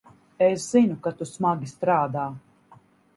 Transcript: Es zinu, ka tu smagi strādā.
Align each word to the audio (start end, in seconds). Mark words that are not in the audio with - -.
Es 0.45 0.63
zinu, 0.75 0.95
ka 1.07 1.13
tu 1.19 1.27
smagi 1.33 1.69
strādā. 1.73 2.25